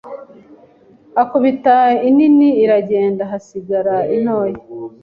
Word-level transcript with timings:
akubita 1.21 1.75
inini 2.09 2.49
iragenda 2.63 3.23
hasigara 3.31 3.95
intoya, 4.15 4.59